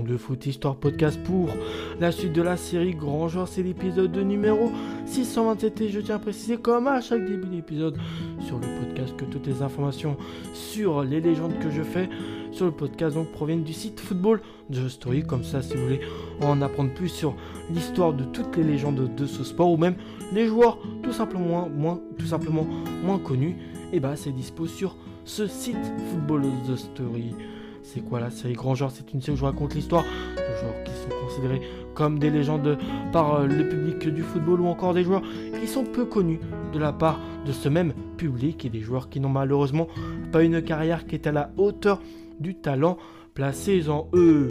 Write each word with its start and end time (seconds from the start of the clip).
de 0.00 0.16
Foot 0.16 0.46
Histoire 0.46 0.76
Podcast 0.76 1.22
pour 1.22 1.50
la 2.00 2.12
suite 2.12 2.32
de 2.32 2.40
la 2.40 2.56
série 2.56 2.94
Grand 2.94 3.28
Joueur. 3.28 3.46
C'est 3.46 3.62
l'épisode 3.62 4.16
numéro 4.16 4.70
627 5.04 5.80
et 5.82 5.88
je 5.90 6.00
tiens 6.00 6.16
à 6.16 6.18
préciser, 6.18 6.56
comme 6.56 6.86
à 6.86 7.02
chaque 7.02 7.26
début 7.26 7.48
d'épisode 7.48 7.98
sur 8.40 8.58
le 8.58 8.66
podcast, 8.80 9.14
que 9.16 9.26
toutes 9.26 9.46
les 9.46 9.60
informations 9.60 10.16
sur 10.54 11.04
les 11.04 11.20
légendes 11.20 11.58
que 11.58 11.70
je 11.70 11.82
fais 11.82 12.08
sur 12.52 12.64
le 12.64 12.72
podcast 12.72 13.14
donc 13.16 13.30
proviennent 13.32 13.64
du 13.64 13.74
site 13.74 14.00
Football 14.00 14.40
The 14.72 14.88
Story. 14.88 15.24
Comme 15.24 15.44
ça, 15.44 15.60
si 15.60 15.76
vous 15.76 15.82
voulez 15.82 16.00
en 16.40 16.62
apprendre 16.62 16.94
plus 16.94 17.10
sur 17.10 17.34
l'histoire 17.70 18.14
de 18.14 18.24
toutes 18.24 18.56
les 18.56 18.64
légendes 18.64 19.14
de 19.14 19.26
ce 19.26 19.44
sport 19.44 19.70
ou 19.70 19.76
même 19.76 19.96
les 20.32 20.46
joueurs 20.46 20.78
tout 21.02 21.12
simplement 21.12 21.68
moins, 21.68 22.00
tout 22.18 22.26
simplement 22.26 22.66
moins 23.04 23.18
connus, 23.18 23.56
et 23.92 23.96
eh 23.96 24.00
bah 24.00 24.10
ben, 24.10 24.16
c'est 24.16 24.32
dispo 24.32 24.66
sur 24.66 24.96
ce 25.26 25.46
site 25.46 25.76
Football 26.10 26.44
The 26.66 26.76
Story. 26.76 27.34
C'est 27.82 28.00
quoi 28.00 28.20
la 28.20 28.30
série 28.30 28.54
Grand 28.54 28.74
Genre? 28.74 28.90
C'est 28.90 29.12
une 29.12 29.20
série 29.20 29.36
où 29.36 29.40
je 29.40 29.44
raconte 29.44 29.74
l'histoire 29.74 30.04
de 30.04 30.60
joueurs 30.60 30.84
qui 30.84 30.92
sont 30.92 31.26
considérés 31.26 31.60
comme 31.94 32.18
des 32.18 32.30
légendes 32.30 32.78
par 33.12 33.34
euh, 33.34 33.46
le 33.46 33.68
public 33.68 34.08
du 34.08 34.22
football 34.22 34.60
ou 34.60 34.66
encore 34.66 34.94
des 34.94 35.04
joueurs 35.04 35.22
qui 35.60 35.66
sont 35.66 35.84
peu 35.84 36.04
connus 36.04 36.40
de 36.72 36.78
la 36.78 36.92
part 36.92 37.20
de 37.46 37.52
ce 37.52 37.68
même 37.68 37.92
public 38.16 38.64
et 38.64 38.70
des 38.70 38.80
joueurs 38.80 39.08
qui 39.08 39.20
n'ont 39.20 39.28
malheureusement 39.28 39.88
pas 40.30 40.42
une 40.42 40.62
carrière 40.62 41.06
qui 41.06 41.16
est 41.16 41.26
à 41.26 41.32
la 41.32 41.50
hauteur 41.56 42.00
du 42.40 42.54
talent 42.54 42.96
placé 43.34 43.88
en 43.88 44.08
eux. 44.14 44.48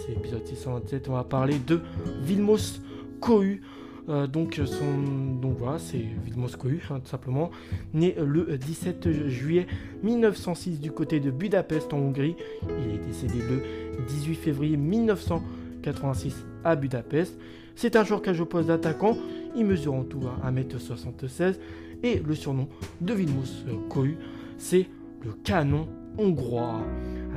C'est 0.00 0.14
l'épisode 0.14 0.44
627, 0.46 1.08
on 1.08 1.12
va 1.12 1.24
parler 1.24 1.58
de 1.66 1.80
Vilmos 2.22 2.80
Kohu. 3.20 3.62
Euh, 4.08 4.26
donc, 4.26 4.60
son, 4.64 5.40
donc 5.40 5.58
voilà, 5.58 5.78
c'est 5.78 6.04
Vilmos 6.24 6.56
Kohu, 6.56 6.82
hein, 6.90 7.00
tout 7.00 7.08
simplement, 7.08 7.50
né 7.94 8.16
le 8.18 8.58
17 8.58 9.28
juillet 9.28 9.66
1906 10.02 10.80
du 10.80 10.90
côté 10.90 11.20
de 11.20 11.30
Budapest 11.30 11.92
en 11.92 11.98
Hongrie. 11.98 12.36
Il 12.62 12.94
est 12.94 13.06
décédé 13.06 13.38
le 13.48 13.62
18 14.06 14.34
février 14.34 14.76
1986 14.76 16.44
à 16.64 16.74
Budapest. 16.76 17.38
C'est 17.76 17.96
un 17.96 18.04
joueur 18.04 18.22
joue 18.34 18.46
au 18.52 18.62
d'attaquant. 18.62 19.16
Il 19.56 19.66
mesure 19.66 19.94
en 19.94 20.04
tout 20.04 20.20
1m76 20.44 21.56
et 22.02 22.18
le 22.18 22.34
surnom 22.34 22.68
de 23.00 23.14
Vilmos 23.14 23.64
Kohu, 23.88 24.16
c'est 24.58 24.88
le 25.24 25.32
canon 25.32 25.88
hongrois. 26.18 26.80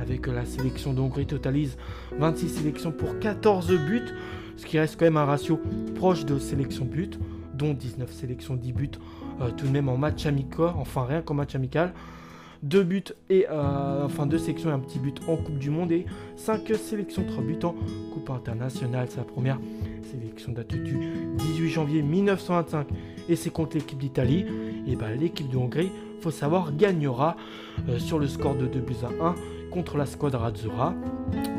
Avec 0.00 0.26
la 0.26 0.44
sélection 0.44 0.92
d'Hongrie 0.92 1.26
totalise 1.26 1.76
26 2.18 2.48
sélections 2.48 2.92
pour 2.92 3.18
14 3.18 3.72
buts, 3.86 4.12
ce 4.56 4.66
qui 4.66 4.78
reste 4.78 4.98
quand 4.98 5.06
même 5.06 5.16
un 5.16 5.24
ratio 5.24 5.60
proche 5.94 6.24
de 6.24 6.38
sélection 6.38 6.84
but, 6.84 7.18
dont 7.54 7.72
19 7.74 8.12
sélections, 8.12 8.56
10 8.56 8.72
buts 8.72 8.90
euh, 9.40 9.50
tout 9.50 9.66
de 9.66 9.70
même 9.70 9.88
en 9.88 9.96
match 9.96 10.26
amical, 10.26 10.72
enfin 10.76 11.04
rien 11.04 11.22
qu'en 11.22 11.34
match 11.34 11.54
amical. 11.54 11.92
2 12.62 12.82
buts 12.82 13.04
et 13.28 13.46
euh, 13.50 14.04
enfin 14.04 14.26
2 14.26 14.38
sélections 14.38 14.70
et 14.70 14.72
un 14.72 14.78
petit 14.78 14.98
but 14.98 15.20
en 15.28 15.36
Coupe 15.36 15.58
du 15.58 15.70
Monde 15.70 15.92
et 15.92 16.06
5 16.36 16.74
sélections, 16.74 17.24
3 17.26 17.44
buts 17.44 17.58
en 17.62 17.74
Coupe 18.12 18.30
internationale. 18.30 19.08
Sa 19.10 19.22
première 19.22 19.58
sélection 20.10 20.52
date 20.52 20.74
du 20.74 20.98
18 21.36 21.68
janvier 21.68 22.02
1925 22.02 22.86
et 23.28 23.36
c'est 23.36 23.50
contre 23.50 23.76
l'équipe 23.76 23.98
d'Italie. 23.98 24.46
Et 24.86 24.96
ben 24.96 25.10
l'équipe 25.18 25.48
de 25.48 25.56
Hongrie, 25.56 25.90
faut 26.20 26.30
savoir, 26.30 26.74
gagnera 26.74 27.36
euh, 27.88 27.98
sur 27.98 28.18
le 28.18 28.26
score 28.26 28.56
de 28.56 28.66
2 28.66 28.80
buts 28.80 28.94
à 29.02 29.24
1 29.24 29.34
contre 29.70 29.98
la 29.98 30.06
squadra 30.06 30.48
Azzurra. 30.48 30.94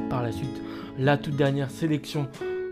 Par 0.09 0.23
la 0.23 0.31
suite, 0.31 0.61
la 0.97 1.17
toute 1.17 1.35
dernière 1.35 1.69
sélection 1.69 2.27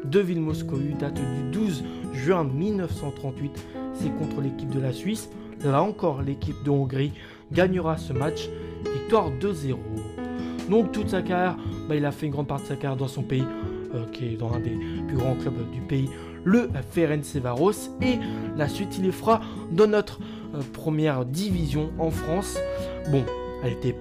de 0.09 0.19
Vilmos 0.19 0.63
date 0.99 1.15
du 1.15 1.51
12 1.51 1.83
juin 2.13 2.43
1938. 2.43 3.65
C'est 3.93 4.09
contre 4.17 4.41
l'équipe 4.41 4.69
de 4.69 4.79
la 4.79 4.91
Suisse. 4.91 5.29
Là 5.63 5.81
encore, 5.81 6.21
l'équipe 6.21 6.61
de 6.63 6.69
Hongrie 6.69 7.13
gagnera 7.51 7.97
ce 7.97 8.13
match. 8.13 8.49
Victoire 8.93 9.31
2-0. 9.39 9.75
Donc 10.69 10.91
toute 10.91 11.09
sa 11.09 11.21
carrière, 11.21 11.57
bah, 11.87 11.95
il 11.95 12.05
a 12.05 12.11
fait 12.11 12.25
une 12.25 12.31
grande 12.31 12.47
partie 12.47 12.63
de 12.63 12.69
sa 12.69 12.75
carrière 12.75 12.97
dans 12.97 13.07
son 13.07 13.23
pays, 13.23 13.45
euh, 13.93 14.05
qui 14.11 14.25
est 14.25 14.37
dans 14.37 14.51
un 14.53 14.59
des 14.59 14.77
plus 15.07 15.17
grands 15.17 15.35
clubs 15.35 15.71
du 15.71 15.81
pays, 15.81 16.09
le 16.44 16.69
Ferencvaros. 16.91 17.89
Et 18.01 18.19
la 18.57 18.67
suite, 18.67 18.97
il 18.97 19.05
les 19.05 19.11
fera 19.11 19.41
dans 19.71 19.88
notre 19.88 20.19
euh, 20.55 20.61
première 20.73 21.25
division 21.25 21.91
en 21.99 22.09
France. 22.09 22.57
Bon, 23.11 23.23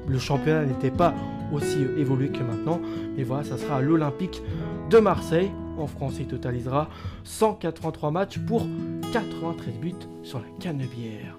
le 0.09 0.19
championnat 0.19 0.65
n'était 0.65 0.91
pas 0.91 1.15
aussi 1.53 1.79
évolué 1.99 2.29
que 2.29 2.43
maintenant, 2.43 2.81
mais 3.17 3.23
voilà, 3.23 3.45
ça 3.45 3.57
sera 3.57 3.77
à 3.77 3.81
l'Olympique 3.81 4.43
de 4.91 4.99
Marseille. 4.99 5.51
En 5.79 5.87
France, 5.87 6.17
il 6.21 6.27
totalisera 6.27 6.89
183 7.25 8.11
matchs 8.11 8.39
pour 8.39 8.67
93 9.13 9.75
buts 9.75 9.95
sur 10.23 10.39
la 10.39 10.47
Canebière. 10.61 11.39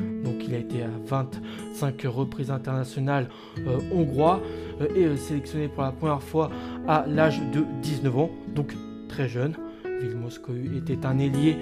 Donc 0.00 0.34
il 0.46 0.54
a 0.54 0.58
été 0.58 0.82
à 0.82 0.90
25 1.06 2.02
reprises 2.06 2.50
internationales 2.50 3.28
euh, 3.66 3.78
hongrois 3.92 4.40
euh, 4.80 5.12
et 5.14 5.16
sélectionné 5.16 5.68
pour 5.68 5.84
la 5.84 5.92
première 5.92 6.22
fois 6.22 6.50
à 6.88 7.04
l'âge 7.06 7.40
de 7.52 7.64
19 7.82 8.18
ans, 8.18 8.30
donc 8.54 8.74
très 9.08 9.28
jeune. 9.28 9.54
Vilmos 10.00 10.40
était 10.76 11.06
un 11.06 11.18
ailier 11.18 11.56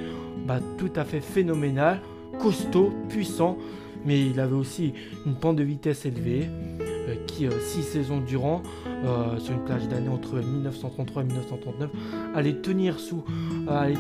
bah, 0.47 0.61
tout 0.79 0.91
à 0.97 1.05
fait 1.05 1.21
phénoménal, 1.21 2.01
costaud, 2.41 2.93
puissant, 3.09 3.59
mais 4.05 4.21
il 4.27 4.41
avait 4.41 4.57
aussi 4.57 4.95
une 5.27 5.35
pente 5.35 5.57
de 5.57 5.63
vitesse 5.63 6.07
élevée 6.07 6.49
euh, 6.81 6.82
qui, 7.27 7.47
euh, 7.47 7.51
six 7.61 7.83
saisons 7.83 8.21
durant, 8.21 8.63
euh, 8.87 9.39
sur 9.39 9.55
une 9.55 9.65
plage 9.65 9.89
d'année 9.89 10.09
entre 10.09 10.37
1933 10.37 11.23
et 11.23 11.27
1939, 11.27 11.91
allait 12.35 12.61
tenir 12.61 12.99
sous, 12.99 13.25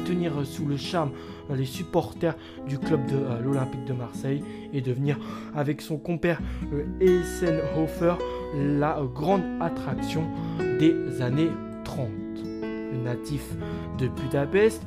tenir 0.06 0.32
sous 0.44 0.66
le 0.66 0.76
charme 0.76 1.10
les 1.54 1.64
supporters 1.64 2.36
du 2.68 2.78
club 2.78 3.06
de 3.06 3.42
l'Olympique 3.42 3.84
de 3.84 3.92
Marseille 3.92 4.42
et 4.72 4.80
devenir, 4.80 5.18
avec 5.54 5.80
son 5.80 5.98
compère 5.98 6.40
Eisenhofer, 7.00 8.14
la 8.56 9.02
grande 9.14 9.42
attraction 9.60 10.24
des 10.78 11.20
années 11.20 11.50
30. 11.84 12.08
Le 12.92 12.98
natif 13.04 13.54
de 13.98 14.08
Budapest, 14.08 14.82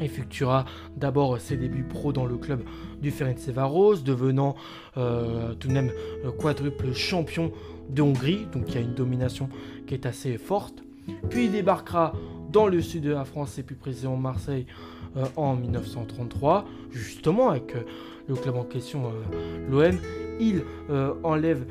effectuera 0.00 0.64
d'abord 0.96 1.40
ses 1.40 1.56
débuts 1.56 1.84
pro 1.84 2.12
dans 2.12 2.26
le 2.26 2.36
club 2.36 2.62
du 3.00 3.10
Ferencvaros, 3.10 3.96
devenant 3.96 4.56
euh, 4.96 5.54
tout 5.54 5.68
de 5.68 5.72
même 5.72 5.90
euh, 6.24 6.30
quadruple 6.30 6.92
champion 6.94 7.52
de 7.90 8.02
Hongrie, 8.02 8.46
donc 8.52 8.64
il 8.68 8.74
y 8.74 8.78
a 8.78 8.80
une 8.80 8.94
domination 8.94 9.48
qui 9.86 9.94
est 9.94 10.06
assez 10.06 10.38
forte. 10.38 10.82
Puis 11.30 11.46
il 11.46 11.52
débarquera 11.52 12.14
dans 12.50 12.66
le 12.66 12.80
sud 12.80 13.04
de 13.04 13.12
la 13.12 13.24
France 13.24 13.58
et 13.58 13.62
plus 13.62 13.76
précisément 13.76 14.16
Marseille 14.16 14.66
euh, 15.16 15.24
en 15.36 15.54
1933, 15.54 16.66
justement 16.90 17.50
avec 17.50 17.74
le 18.28 18.34
club 18.34 18.56
en 18.56 18.64
question, 18.64 19.12
l'OM. 19.70 19.96
Il, 20.38 20.64
enlève, 21.22 21.64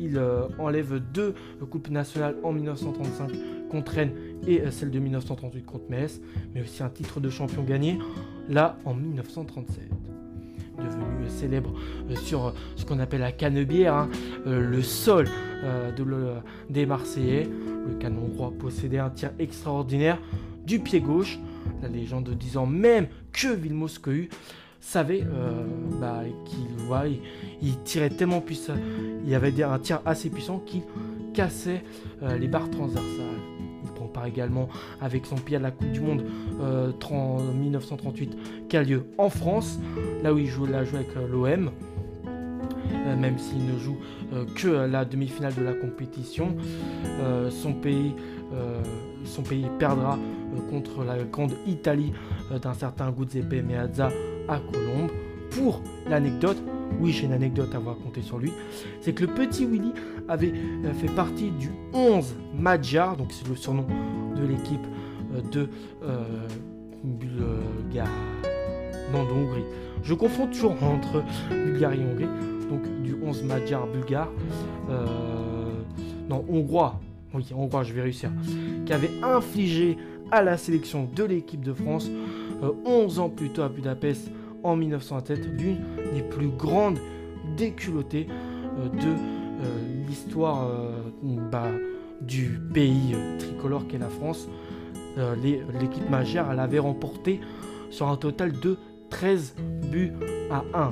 il 0.00 0.20
enlève 0.58 1.00
deux 1.12 1.32
coupes 1.70 1.90
nationales 1.90 2.34
en 2.42 2.50
1935 2.50 3.30
contre 3.74 3.92
Rennes 3.92 4.12
et 4.46 4.60
euh, 4.60 4.70
celle 4.70 4.92
de 4.92 5.00
1938 5.00 5.66
contre 5.66 5.90
Metz, 5.90 6.20
mais 6.54 6.62
aussi 6.62 6.82
un 6.82 6.88
titre 6.88 7.18
de 7.18 7.28
champion 7.28 7.64
gagné, 7.64 7.98
là 8.48 8.78
en 8.84 8.94
1937 8.94 9.90
devenu 10.76 11.28
célèbre 11.28 11.72
euh, 12.10 12.16
sur 12.16 12.52
ce 12.76 12.84
qu'on 12.84 12.98
appelle 12.98 13.20
la 13.20 13.32
canebière, 13.32 13.94
hein, 13.94 14.08
euh, 14.46 14.60
le 14.60 14.82
sol 14.82 15.26
de 15.96 16.04
des 16.68 16.84
Marseillais. 16.84 17.48
Le 17.88 17.94
canon 17.94 18.28
roi 18.36 18.52
possédait 18.58 18.98
un 18.98 19.08
tir 19.08 19.30
extraordinaire 19.38 20.18
du 20.66 20.78
pied 20.78 21.00
gauche. 21.00 21.38
La 21.80 21.88
légende 21.88 22.28
disant 22.30 22.66
même 22.66 23.06
que 23.32 23.48
Vilmos 23.48 23.98
savait 24.80 25.24
bah, 26.00 26.22
qu'il 26.44 26.66
il, 27.62 27.78
tirait 27.82 28.10
tellement 28.10 28.42
puissant, 28.42 28.74
il 29.24 29.34
avait 29.34 29.62
un 29.62 29.78
tir 29.78 30.02
assez 30.04 30.28
puissant 30.28 30.58
qu'il 30.58 30.82
cassait 31.32 31.82
les 32.38 32.48
barres 32.48 32.70
transversales 32.70 33.53
part 34.02 34.26
également 34.26 34.68
avec 35.00 35.26
son 35.26 35.36
pied 35.36 35.56
à 35.56 35.60
la 35.60 35.70
Coupe 35.70 35.90
du 35.92 36.00
Monde 36.00 36.24
euh, 36.60 36.92
1938 37.54 38.68
qui 38.68 38.76
a 38.76 38.82
lieu 38.82 39.06
en 39.18 39.28
France, 39.28 39.78
là 40.22 40.32
où 40.32 40.38
il 40.38 40.46
joue, 40.46 40.66
là, 40.66 40.84
joue 40.84 40.96
avec 40.96 41.16
euh, 41.16 41.28
l'OM. 41.28 41.70
Euh, 43.06 43.16
même 43.16 43.38
s'il 43.38 43.64
ne 43.66 43.78
joue 43.78 43.96
que 44.56 44.68
la 44.68 45.04
demi-finale 45.04 45.54
de 45.54 45.62
la 45.62 45.74
compétition, 45.74 46.56
son, 47.50 47.72
pays, 47.72 48.14
son 49.24 49.42
pays 49.42 49.66
perdra 49.78 50.18
contre 50.70 51.04
la 51.04 51.22
grande 51.22 51.52
Italie 51.66 52.12
d'un 52.62 52.74
certain 52.74 53.14
Giuseppe 53.16 53.62
Meazza 53.64 54.10
à 54.48 54.58
Colombe. 54.58 55.10
Pour 55.56 55.80
l'anecdote, 56.08 56.58
oui, 57.00 57.12
j'ai 57.12 57.26
une 57.26 57.32
anecdote 57.32 57.74
à 57.74 57.78
vous 57.78 57.88
raconter 57.88 58.22
sur 58.22 58.38
lui. 58.38 58.52
C'est 59.00 59.12
que 59.12 59.24
le 59.24 59.32
petit 59.32 59.64
Willy 59.66 59.92
avait 60.28 60.52
euh, 60.84 60.92
fait 60.94 61.12
partie 61.14 61.50
du 61.50 61.70
11 61.92 62.34
Magyar, 62.54 63.16
donc 63.16 63.32
c'est 63.32 63.48
le 63.48 63.56
surnom 63.56 63.86
de 64.36 64.44
l'équipe 64.44 64.86
euh, 65.34 65.40
de 65.52 65.68
euh, 66.02 66.24
Bulgarie. 67.02 68.10
Non, 69.12 69.24
de 69.24 69.32
Hongrie. 69.32 69.64
Je 70.02 70.14
confonds 70.14 70.46
toujours 70.46 70.82
entre 70.82 71.22
Bulgarie 71.50 72.00
et 72.00 72.04
Hongrie. 72.04 72.28
Donc 72.68 73.02
du 73.02 73.14
11 73.22 73.44
Magyar 73.44 73.86
bulgare. 73.86 74.30
non, 76.28 76.44
hongrois. 76.48 77.00
Oui, 77.34 77.46
hongrois, 77.54 77.82
je 77.82 77.92
vais 77.92 78.02
réussir. 78.02 78.30
Qui 78.86 78.92
avait 78.92 79.10
infligé 79.22 79.98
à 80.30 80.42
la 80.42 80.56
sélection 80.56 81.08
de 81.14 81.24
l'équipe 81.24 81.62
de 81.62 81.74
France 81.74 82.10
11 82.86 83.18
ans 83.18 83.28
plus 83.28 83.50
tôt 83.50 83.62
à 83.62 83.68
Budapest 83.68 84.30
en 84.64 84.76
1907 84.76 85.56
d'une 85.56 85.78
des 86.14 86.22
plus 86.22 86.48
grandes 86.48 86.98
déculottées 87.56 88.26
euh, 88.78 88.88
de 88.88 89.06
euh, 89.06 90.06
l'histoire 90.08 90.66
euh, 90.66 90.90
bah, 91.52 91.68
du 92.20 92.58
pays 92.72 93.14
tricolore 93.38 93.86
qu'est 93.86 93.98
la 93.98 94.08
France. 94.08 94.48
L'équipe 95.44 96.10
majeure, 96.10 96.48
elle 96.50 96.58
avait 96.58 96.80
remporté 96.80 97.40
sur 97.90 98.08
un 98.08 98.16
total 98.16 98.50
de 98.58 98.76
13 99.10 99.54
buts 99.92 100.12
à 100.50 100.64
1. 100.74 100.90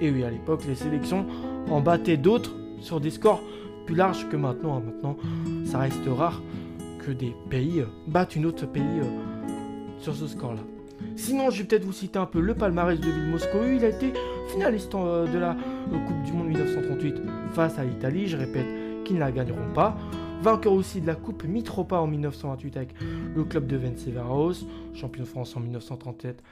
Et 0.00 0.10
oui, 0.10 0.24
à 0.24 0.30
l'époque, 0.30 0.64
les 0.66 0.74
sélections 0.74 1.26
en 1.70 1.82
battaient 1.82 2.16
d'autres 2.16 2.54
sur 2.80 2.98
des 2.98 3.10
scores 3.10 3.42
plus 3.84 3.94
larges 3.94 4.26
que 4.30 4.36
maintenant. 4.36 4.78
Hein. 4.78 4.82
Maintenant, 4.86 5.16
ça 5.66 5.80
reste 5.80 6.06
rare 6.06 6.40
que 7.04 7.10
des 7.12 7.34
pays 7.50 7.84
battent 8.06 8.36
une 8.36 8.46
autre 8.46 8.64
pays 8.64 9.02
sur 9.98 10.14
ce 10.14 10.26
score-là. 10.26 10.62
Sinon, 11.16 11.50
je 11.50 11.58
vais 11.58 11.64
peut-être 11.64 11.84
vous 11.84 11.92
citer 11.92 12.18
un 12.18 12.26
peu 12.26 12.40
le 12.40 12.54
palmarès 12.54 12.98
de 12.98 13.04
Ville 13.04 13.30
Moscou. 13.30 13.58
Il 13.76 13.84
a 13.84 13.88
été 13.88 14.12
finaliste 14.48 14.94
euh, 14.94 15.26
de 15.26 15.38
la 15.38 15.52
euh, 15.52 16.06
Coupe 16.06 16.22
du 16.24 16.32
Monde 16.32 16.48
1938 16.48 17.14
face 17.52 17.78
à 17.78 17.84
l'Italie. 17.84 18.26
Je 18.26 18.36
répète 18.36 18.66
qu'ils 19.04 19.16
ne 19.16 19.20
la 19.20 19.32
gagneront 19.32 19.72
pas. 19.74 19.96
Vainqueur 20.42 20.72
aussi 20.72 21.00
de 21.00 21.06
la 21.06 21.16
Coupe 21.16 21.44
Mitropa 21.44 21.96
en 21.96 22.06
1928 22.06 22.76
avec 22.76 22.94
le 23.34 23.42
club 23.42 23.66
de 23.66 23.76
Vencevaros, 23.76 24.52
champion 24.94 25.24
de 25.24 25.28
France 25.28 25.56
en 25.56 25.60
1937 25.60 26.44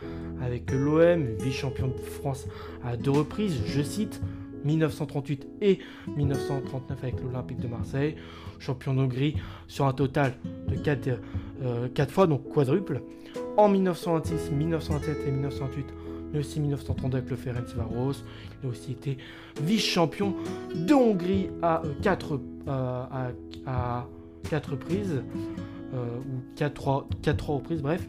avec 0.42 0.72
l'OM, 0.72 1.24
vice-champion 1.38 1.88
de 1.88 1.92
France 1.92 2.48
à 2.84 2.96
deux 2.96 3.12
reprises, 3.12 3.62
je 3.64 3.82
cite, 3.82 4.20
1938 4.64 5.46
et 5.62 5.78
1939 6.16 6.98
avec 7.02 7.22
l'Olympique 7.22 7.60
de 7.60 7.68
Marseille, 7.68 8.16
champion 8.58 8.94
d'Hongrie 8.94 9.36
sur 9.68 9.86
un 9.86 9.92
total 9.92 10.34
de 10.68 10.76
4, 10.76 11.08
euh, 11.62 11.88
fois, 12.08 12.26
donc 12.26 12.48
quadruple. 12.52 13.02
En 13.56 13.68
1926, 13.68 14.50
1927 14.52 15.16
et 15.26 15.30
1928, 15.30 15.86
mais 16.32 16.40
aussi 16.40 16.60
1932 16.60 17.18
avec 17.18 17.30
le 17.30 17.36
Ferencvaros. 17.36 18.12
Il 18.62 18.66
a 18.66 18.70
aussi 18.70 18.92
été 18.92 19.18
vice-champion 19.62 20.34
de 20.74 20.94
Hongrie 20.94 21.48
à 21.62 21.82
4 22.02 22.34
euh, 22.34 22.38
euh, 22.68 23.30
à, 23.66 24.06
reprises, 24.68 25.22
ou 25.94 26.54
4 26.56 27.06
4 27.22 27.50
reprises, 27.50 27.82
bref. 27.82 28.06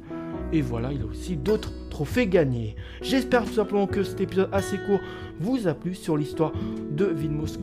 Et 0.51 0.61
voilà, 0.61 0.91
il 0.91 1.01
a 1.01 1.05
aussi 1.05 1.35
d'autres 1.35 1.71
trophées 1.89 2.27
gagnés. 2.27 2.75
J'espère 3.01 3.45
tout 3.45 3.53
simplement 3.53 3.87
que 3.87 4.03
cet 4.03 4.21
épisode 4.21 4.49
assez 4.51 4.77
court 4.77 4.99
vous 5.39 5.67
a 5.67 5.73
plu 5.73 5.95
sur 5.95 6.17
l'histoire 6.17 6.51
de 6.91 7.05
Vilmos 7.05 7.57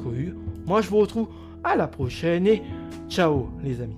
Moi, 0.66 0.80
je 0.80 0.88
vous 0.88 0.98
retrouve 0.98 1.28
à 1.62 1.76
la 1.76 1.86
prochaine 1.86 2.46
et 2.46 2.62
ciao 3.08 3.48
les 3.62 3.80
amis. 3.80 3.96